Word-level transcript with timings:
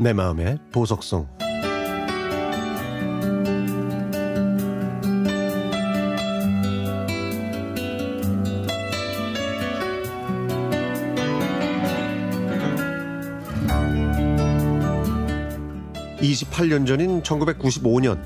내 0.00 0.12
마음의 0.12 0.58
보석성 0.70 1.26
(28년) 16.20 16.86
전인 16.86 17.20
(1995년) 17.24 18.20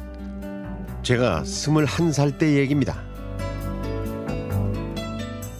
제가 1.02 1.42
(21살) 1.44 2.36
때 2.36 2.58
얘기입니다. 2.58 3.02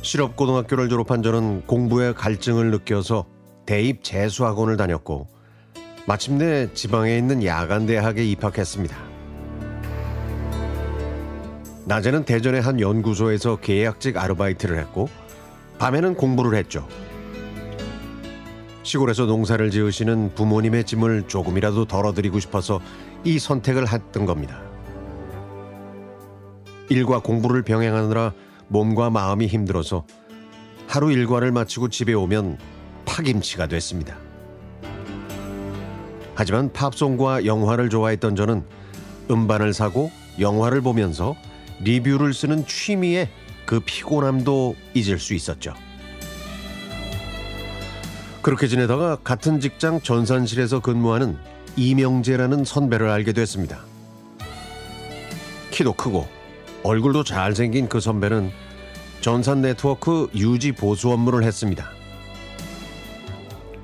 실업고등학교를 0.03 0.91
졸업한 0.91 1.23
저는 1.23 1.67
공부에 1.67 2.13
갈증을 2.13 2.71
느껴서 2.71 3.25
대입 3.65 4.05
재수학원을 4.05 4.77
다녔고 4.77 5.29
마침내 6.07 6.73
지방에 6.75 7.17
있는 7.17 7.45
야간 7.45 7.87
대학에 7.87 8.25
입학했습니다. 8.25 8.97
낮에는 11.85 12.25
대전의 12.25 12.61
한 12.61 12.81
연구소에서 12.81 13.57
계약직 13.57 14.17
아르바이트를 14.17 14.79
했고 14.79 15.09
밤에는 15.79 16.15
공부를 16.15 16.59
했죠. 16.59 16.87
시골에서 18.83 19.27
농사를 19.27 19.71
지으시는 19.71 20.35
부모님의 20.35 20.85
짐을 20.85 21.29
조금이라도 21.29 21.85
덜어드리고 21.85 22.41
싶어서 22.41 22.81
이 23.25 23.39
선택을 23.39 23.93
했던 23.93 24.27
겁니다. 24.27 24.61
일과 26.89 27.21
공부를 27.21 27.63
병행하느라 27.63 28.33
몸과 28.69 29.11
마음이 29.11 29.47
힘들어서 29.47 30.05
하루 30.89 31.13
일과를 31.13 31.53
마치고 31.53 31.89
집에 31.91 32.13
오면 32.13 32.59
파김치가 33.05 33.67
됐습니다. 33.67 34.17
하지만 36.43 36.73
팝송과 36.73 37.45
영화를 37.45 37.89
좋아했던 37.89 38.35
저는 38.35 38.65
음반을 39.31 39.73
사고 39.73 40.11
영화를 40.41 40.81
보면서 40.81 41.37
리뷰를 41.79 42.35
쓰는 42.35 42.67
취미에 42.67 43.29
그 43.65 43.79
피곤함도 43.79 44.75
잊을 44.93 45.21
수 45.21 45.35
있었죠. 45.35 45.73
그렇게 48.43 48.67
지내다가 48.67 49.19
같은 49.23 49.61
직장 49.61 50.01
전산실에서 50.01 50.81
근무하는 50.81 51.39
이명재라는 51.77 52.65
선배를 52.65 53.09
알게 53.09 53.33
됐습니다. 53.35 53.85
키도 55.71 55.93
크고 55.93 56.27
얼굴도 56.83 57.23
잘생긴 57.23 57.89
그 57.89 58.01
선배는 58.01 58.51
전산 59.21 59.63
네트워크 59.63 60.29
유지 60.35 60.73
보수 60.73 61.13
업무를 61.13 61.45
했습니다. 61.45 61.89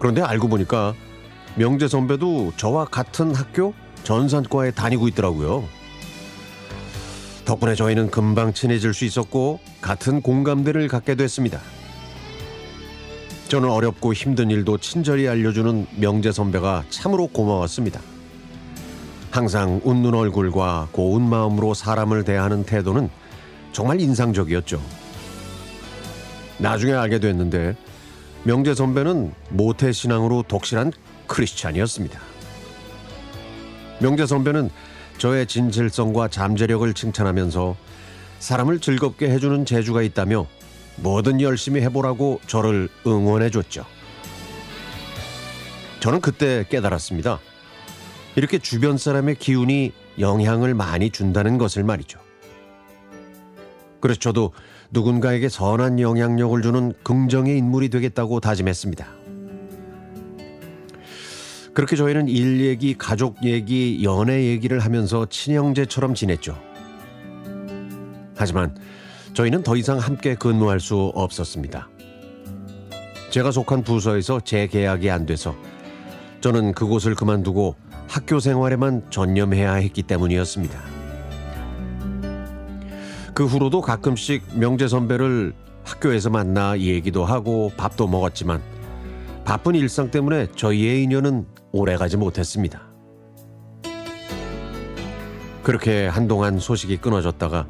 그런데 0.01 0.23
알고 0.23 0.49
보니까 0.49 0.95
명재 1.59 1.89
선배도 1.89 2.53
저와 2.57 2.85
같은 2.85 3.35
학교 3.35 3.75
전산과에 4.05 4.71
다니고 4.71 5.09
있더라고요. 5.09 5.65
덕분에 7.45 7.75
저희는 7.75 8.13
금방 8.13 8.53
친해질 8.53 8.95
수 8.95 9.05
있었고 9.05 9.59
같은 9.81 10.23
공감대를 10.23 10.87
갖게 10.87 11.17
됐습니다. 11.17 11.61
저는 13.49 13.69
어렵고 13.71 14.13
힘든 14.13 14.51
일도 14.51 14.79
친절히 14.79 15.27
알려주는 15.27 15.89
명재 15.97 16.31
선배가 16.31 16.85
참으로 16.91 17.27
고마웠습니다. 17.27 18.01
항상 19.33 19.81
웃는 19.83 20.15
얼굴과 20.15 20.91
고운 20.93 21.29
마음으로 21.29 21.75
사람을 21.75 22.23
대하는 22.23 22.63
태도는 22.63 23.11
정말 23.73 24.01
인상적이었죠. 24.01 24.81
나중에 26.59 26.93
알게 26.93 27.19
됐는데 27.19 27.75
명재 28.45 28.75
선배는 28.75 29.33
모태 29.51 29.91
신앙으로 29.91 30.45
독실한 30.47 30.93
크리스찬이었습니다. 31.29 32.21
명재 34.01 34.27
선배는 34.27 34.71
저의 35.19 35.47
진실성과 35.47 36.29
잠재력을 36.29 36.93
칭찬하면서 36.93 37.77
사람을 38.39 38.81
즐겁게 38.81 39.31
해주는 39.31 39.65
재주가 39.65 40.03
있다며 40.03 40.47
뭐든 40.97 41.41
열심히 41.41 41.81
해보라고 41.83 42.41
저를 42.47 42.89
응원해줬죠. 43.07 43.85
저는 46.01 46.21
그때 46.21 46.65
깨달았습니다. 46.69 47.41
이렇게 48.37 48.59
주변 48.59 48.97
사람의 48.97 49.37
기운이 49.37 49.93
영향을 50.21 50.75
많이 50.75 51.11
준다는 51.11 51.59
것을 51.59 51.83
말이죠. 51.83 52.21
그래서 54.01 54.21
저도 54.21 54.53
누군가에게 54.91 55.49
선한 55.49 55.99
영향력을 55.99 56.63
주는 56.63 56.93
긍정의 57.03 57.59
인물이 57.59 57.89
되겠다고 57.89 58.39
다짐했습니다. 58.39 59.18
그렇게 61.79 61.95
저희는 61.95 62.27
일 62.27 62.61
얘기, 62.63 62.99
가족 62.99 63.45
얘기, 63.45 64.01
연애 64.03 64.47
얘기를 64.47 64.81
하면서 64.81 65.27
친형제처럼 65.27 66.13
지냈죠. 66.13 66.59
하지만 68.35 68.77
저희는 69.33 69.63
더 69.63 69.77
이상 69.77 69.99
함께 69.99 70.35
근무할 70.35 70.81
수 70.81 71.13
없었습니다. 71.15 71.89
제가 73.31 73.53
속한 73.53 73.85
부서에서 73.85 74.41
재계약이 74.41 75.09
안 75.09 75.25
돼서 75.25 75.55
저는 76.41 76.73
그곳을 76.73 77.15
그만두고 77.15 77.77
학교 78.09 78.41
생활에만 78.41 79.05
전념해야 79.11 79.75
했기 79.75 80.03
때문이었습니다. 80.03 80.81
그 83.35 83.47
후로도 83.47 83.83
가끔씩 83.83 84.43
명재 84.59 84.89
선배를 84.89 85.55
학교에서 85.85 86.29
만나 86.29 86.77
얘기도 86.77 87.25
하고 87.25 87.71
밥도 87.77 88.09
먹었지만 88.09 88.61
바쁜 89.45 89.77
일상 89.77 90.11
때문에 90.11 90.49
저희의 90.57 91.05
인연은 91.05 91.47
오래가지 91.79 92.17
못했습니다. 92.17 92.83
그렇게 95.63 96.07
한동안 96.07 96.59
소식이 96.59 96.97
끊어졌다가 96.99 97.67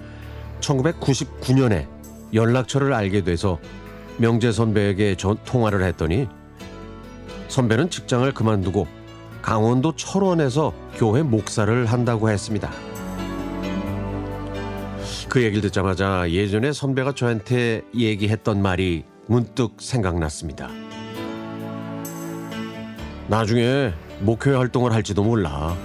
1999년에 0.60 1.86
연락처를 2.32 2.92
알게 2.92 3.22
돼서 3.24 3.58
명재 4.18 4.52
선배에게 4.52 5.16
전 5.16 5.36
통화를 5.44 5.82
했더니 5.84 6.28
선배는 7.48 7.90
직장을 7.90 8.32
그만두고 8.34 8.86
강원도 9.42 9.94
철원에서 9.96 10.72
교회 10.96 11.22
목사를 11.22 11.86
한다고 11.86 12.28
했습니다. 12.30 12.70
그 15.28 15.42
얘기를 15.42 15.62
듣자마자 15.62 16.30
예전에 16.30 16.72
선배가 16.72 17.12
저한테 17.14 17.82
얘기했던 17.94 18.62
말이 18.62 19.04
문득 19.26 19.74
생각났습니다. 19.78 20.68
나중에 23.28 23.92
목회 24.20 24.52
활동을 24.52 24.92
할지도 24.94 25.22
몰라. 25.22 25.76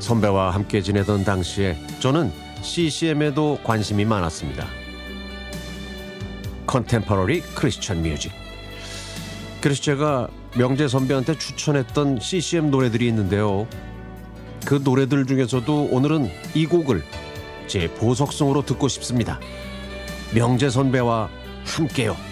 선배와 0.00 0.50
함께 0.50 0.82
지내던 0.82 1.22
당시에 1.22 1.76
저는 2.00 2.32
CCM에도 2.62 3.60
관심이 3.62 4.04
많았습니다. 4.04 4.66
컨템퍼러리 6.66 7.42
크리스천 7.54 8.02
뮤직. 8.02 8.32
그래서 9.60 9.80
제가 9.80 10.28
명재 10.58 10.88
선배한테 10.88 11.38
추천했던 11.38 12.18
CCM 12.18 12.72
노래들이 12.72 13.06
있는데요. 13.06 13.68
그 14.66 14.80
노래들 14.82 15.26
중에서도 15.26 15.90
오늘은 15.92 16.28
이 16.54 16.66
곡을 16.66 17.04
제 17.68 17.88
보석성으로 17.94 18.62
듣고 18.62 18.88
싶습니다. 18.88 19.38
명재 20.34 20.70
선배와 20.70 21.30
함께요. 21.64 22.31